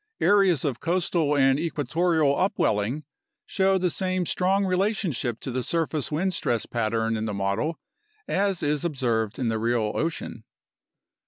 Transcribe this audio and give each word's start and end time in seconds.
Areas 0.19 0.65
of 0.65 0.79
coastal 0.79 1.37
and 1.37 1.59
equatorial 1.59 2.35
upwelling 2.35 3.03
show 3.45 3.77
the 3.77 3.91
same 3.91 4.25
strong 4.25 4.65
relationship 4.65 5.39
to 5.41 5.51
the 5.51 5.61
surface 5.61 6.11
wind 6.11 6.33
stress 6.33 6.65
pattern 6.65 7.15
in 7.15 7.25
the 7.25 7.35
model 7.35 7.77
as 8.27 8.63
is 8.63 8.83
observed 8.83 9.37
in 9.37 9.49
the 9.49 9.59
real 9.59 9.91
ocean. 9.93 10.43